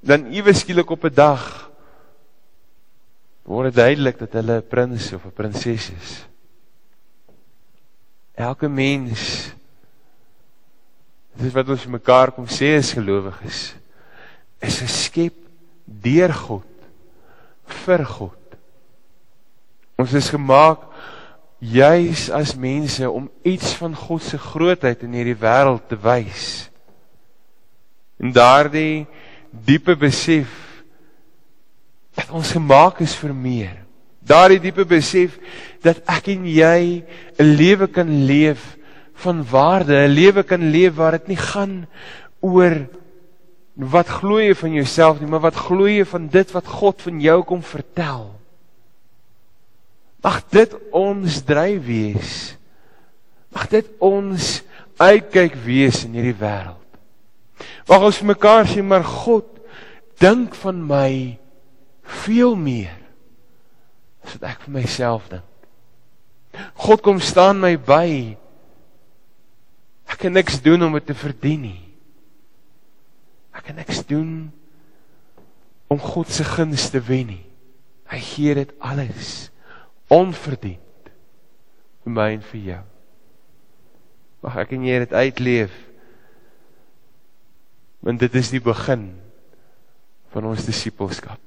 Dan 0.00 0.28
ewe 0.30 0.54
skielik 0.54 0.90
op 0.90 1.04
'n 1.04 1.14
dag 1.14 1.42
word 3.48 3.72
dit 3.72 3.80
duidelik 3.80 4.18
dat 4.18 4.32
hulle 4.32 4.60
'n 4.60 4.68
prins 4.68 5.12
of 5.12 5.24
'n 5.24 5.34
prinses 5.34 5.90
is. 5.90 6.10
Elke 8.34 8.68
mens 8.68 9.50
dis 11.38 11.52
wat 11.52 11.68
ons 11.68 11.86
mekaar 11.86 12.30
kom 12.30 12.46
sê 12.46 12.76
as 12.78 12.92
gelowiges 12.92 13.74
is 14.60 14.80
geskep 14.82 15.34
deur 15.86 16.32
God 16.32 16.66
vir 17.84 18.04
God. 18.04 18.56
Ons 19.98 20.14
is 20.14 20.30
gemaak 20.30 20.84
juis 21.58 22.28
as 22.30 22.54
mense 22.54 23.10
om 23.10 23.30
iets 23.42 23.74
van 23.80 23.94
God 23.94 24.22
se 24.22 24.38
grootheid 24.38 25.02
in 25.02 25.16
hierdie 25.18 25.38
wêreld 25.38 25.88
te 25.90 25.98
wys. 25.98 26.68
En 28.18 28.32
daardie 28.34 29.06
diepe 29.50 29.96
besef 29.98 30.50
dat 32.18 32.30
ons 32.34 32.54
gemaak 32.54 33.02
is 33.02 33.14
vir 33.18 33.34
meer. 33.34 33.76
Daardie 34.22 34.60
diepe 34.62 34.84
besef 34.86 35.38
dat 35.82 36.02
ek 36.10 36.30
en 36.34 36.46
jy 36.46 37.02
'n 37.38 37.44
lewe 37.56 37.86
kan 37.86 38.26
leef 38.26 38.76
van 39.14 39.42
waarde, 39.42 39.94
'n 39.94 40.14
lewe 40.14 40.42
kan 40.42 40.70
leef 40.70 40.94
waar 40.94 41.18
dit 41.18 41.28
nie 41.28 41.36
gaan 41.36 41.86
oor 42.40 42.86
wat 43.74 44.08
glo 44.08 44.40
jy 44.40 44.54
van 44.54 44.72
jouself 44.72 45.20
nie, 45.20 45.28
maar 45.28 45.40
wat 45.40 45.54
glo 45.54 45.86
jy 45.86 46.04
van 46.04 46.28
dit 46.28 46.50
wat 46.52 46.66
God 46.66 47.02
van 47.02 47.20
jou 47.20 47.42
kom 47.42 47.62
vertel? 47.62 48.37
Mag 50.24 50.42
dit 50.50 50.74
ons 50.94 51.42
dryf 51.46 51.84
wees. 51.86 52.32
Mag 53.54 53.68
dit 53.70 53.86
ons 54.02 54.48
uitkyk 54.98 55.54
wees 55.62 56.02
in 56.06 56.16
hierdie 56.18 56.36
wêreld. 56.38 56.76
Mag 57.88 58.04
ons 58.10 58.20
mekaar 58.26 58.66
sê 58.68 58.82
maar 58.84 59.06
God 59.06 59.46
dink 60.20 60.56
van 60.58 60.80
my 60.82 61.38
veel 62.24 62.56
meer 62.58 62.96
as 64.24 64.34
wat 64.36 64.48
ek 64.50 64.66
vir 64.66 64.74
myself 64.80 65.28
dink. 65.30 65.46
God 66.74 67.04
kom 67.04 67.20
staan 67.22 67.60
my 67.62 67.76
by. 67.78 68.34
Ek 70.10 70.18
kan 70.24 70.34
niks 70.34 70.58
doen 70.64 70.82
om 70.82 70.96
dit 70.98 71.06
te 71.06 71.14
verdien 71.16 71.60
nie. 71.68 71.82
Ek 73.54 73.68
kan 73.68 73.78
niks 73.78 74.02
doen 74.08 74.48
om 75.88 76.00
God 76.02 76.32
se 76.32 76.44
guns 76.44 76.88
te 76.92 77.00
wen 77.04 77.30
nie. 77.30 77.44
Hy 78.08 78.20
gee 78.24 78.56
dit 78.58 78.74
alles 78.82 79.48
onverdiend 80.12 81.10
vir 82.04 82.14
my 82.14 82.28
en 82.36 82.44
vir 82.50 82.60
jou. 82.72 82.82
Mag 84.44 84.60
ek 84.62 84.76
en 84.76 84.86
jy 84.86 85.00
dit 85.04 85.16
uitleef. 85.16 85.74
Want 88.06 88.22
dit 88.22 88.38
is 88.38 88.52
die 88.54 88.62
begin 88.62 89.10
van 90.32 90.46
ons 90.48 90.66
disippelskap. 90.68 91.40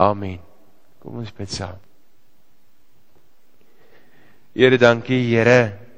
Amen. 0.00 0.40
Kom 1.02 1.20
ons 1.20 1.34
bid 1.36 1.52
saam. 1.52 1.78
Here, 4.56 4.78
dankie 4.80 5.22
Here. 5.28 5.90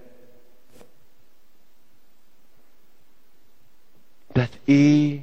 dat 4.33 4.59
u 4.65 5.21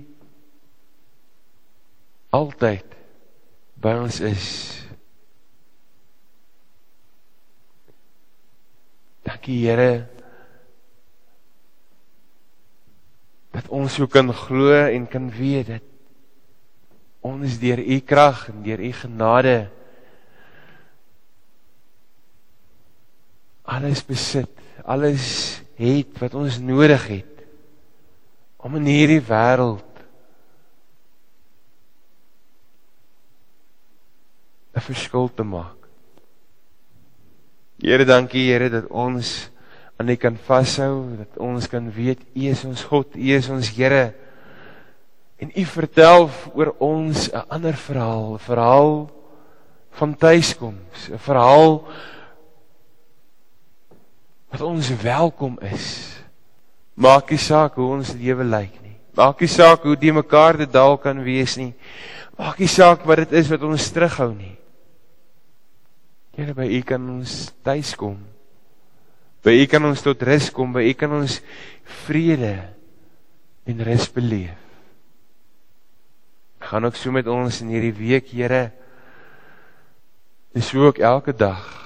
altyd 2.29 2.85
by 3.73 3.93
ons 4.03 4.19
is. 4.19 4.78
Dankie 9.29 9.61
Here 9.67 10.07
dat 13.53 13.67
ons 13.73 13.93
so 13.97 14.07
kan 14.09 14.29
glo 14.33 14.73
en 14.73 15.05
kan 15.09 15.27
weet 15.33 15.67
dat 15.67 15.85
ons 17.25 17.57
deur 17.61 17.81
u 17.81 17.97
krag 17.99 18.47
en 18.49 18.61
deur 18.65 18.81
u 18.81 18.91
genade 18.93 19.57
alles 23.69 24.01
besit, 24.05 24.53
alles 24.81 25.25
het 25.77 26.21
wat 26.21 26.33
ons 26.33 26.57
nodig 26.61 27.05
het 27.09 27.43
om 28.57 28.77
in 28.81 28.89
hierdie 28.89 29.21
wêreld 29.21 29.85
'n 34.73 34.81
verskil 34.81 35.29
te 35.33 35.43
maak. 35.43 35.78
Here, 37.79 38.03
dankie 38.03 38.49
Here 38.51 38.67
dat 38.67 38.89
ons 38.91 39.47
aan 39.95 40.09
U 40.11 40.15
kan 40.19 40.35
vashou, 40.35 41.15
dat 41.15 41.37
ons 41.39 41.67
kan 41.71 41.85
weet 41.95 42.19
U 42.35 42.47
is 42.51 42.65
ons 42.67 42.83
God, 42.83 43.15
U 43.15 43.29
is 43.31 43.47
ons 43.47 43.69
Here. 43.71 44.11
En 45.39 45.51
U 45.55 45.63
vertel 45.63 46.27
oor 46.51 46.73
ons 46.83 47.31
'n 47.31 47.45
ander 47.47 47.73
verhaal, 47.73 48.35
'n 48.35 48.43
verhaal 48.43 49.09
van 49.91 50.15
tuiskoms, 50.15 51.07
'n 51.07 51.17
verhaal 51.17 51.87
wat 54.51 54.61
ons 54.61 54.91
welkom 55.01 55.57
is. 55.61 56.19
Maak 56.95 57.31
nie 57.31 57.39
saak 57.39 57.75
hoe 57.75 57.95
ons 57.95 58.13
lewe 58.13 58.43
lyk 58.43 58.75
nie. 58.83 58.97
Maak 59.15 59.39
nie 59.39 59.47
saak 59.47 59.83
hoe 59.83 59.95
die 59.95 60.11
mekaar 60.11 60.57
dit 60.57 60.71
dalk 60.71 61.03
kan 61.03 61.23
wees 61.23 61.55
nie. 61.55 61.73
Maak 62.37 62.59
nie 62.59 62.67
saak 62.67 63.05
wat 63.05 63.17
dit 63.17 63.31
is 63.31 63.47
wat 63.47 63.63
ons 63.63 63.91
terughou 63.91 64.35
nie. 64.35 64.59
Here 66.39 66.56
by 66.56 66.69
U 66.71 66.80
kan 66.88 67.04
ons 67.12 67.34
tuis 67.67 67.91
kom. 67.99 68.15
By 69.43 69.58
U 69.60 69.65
kan 69.67 69.84
ons 69.89 70.04
tot 70.04 70.23
rus 70.23 70.47
kom, 70.56 70.71
by 70.71 70.86
U 70.88 70.93
kan 70.95 71.17
ons 71.19 71.41
vrede 72.06 72.54
en 73.67 73.84
rus 73.84 74.08
beleef. 74.15 74.56
Gaan 76.63 76.88
ook 76.88 76.95
so 76.95 77.12
met 77.12 77.28
ons 77.28 77.60
in 77.63 77.73
hierdie 77.75 77.95
week, 77.97 78.32
Here. 78.32 78.69
Dis 80.56 80.71
so 80.71 80.88
ook 80.88 81.04
elke 81.04 81.36
dag 81.36 81.80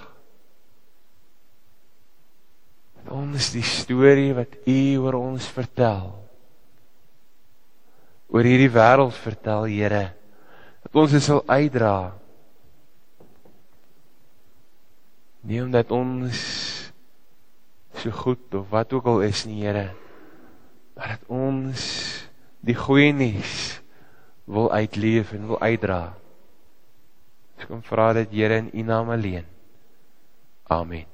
ons 3.14 3.52
die 3.54 3.64
storie 3.66 4.34
wat 4.36 4.56
u 4.70 4.80
oor 5.04 5.18
ons 5.20 5.46
vertel. 5.54 6.10
Oor 8.34 8.48
hierdie 8.48 8.72
wêreld 8.74 9.14
vertel, 9.18 9.68
Here, 9.70 10.04
dat 10.86 11.00
ons 11.04 11.14
dit 11.14 11.24
sal 11.24 11.44
uitdra. 11.46 12.14
Nie 15.44 15.62
omdat 15.64 15.92
ons 15.92 16.40
so 18.00 18.12
goed 18.12 18.56
of 18.56 18.70
wat 18.72 18.94
ook 18.96 19.06
al 19.12 19.22
is 19.28 19.46
nie, 19.46 19.64
Here, 19.64 19.92
maar 20.96 21.16
dat 21.16 21.24
ons 21.28 21.84
die 22.64 22.76
goeie 22.76 23.12
nuus 23.12 23.80
wil 24.48 24.72
uitleef 24.72 25.34
en 25.36 25.48
wil 25.52 25.60
uitdra. 25.60 26.02
Ek 27.60 27.68
kom 27.72 27.84
vra 27.84 28.12
dit 28.18 28.32
Here 28.36 28.60
in 28.64 28.72
U 28.74 28.88
naam 28.88 29.12
alleen. 29.12 29.48
Amen. 30.72 31.13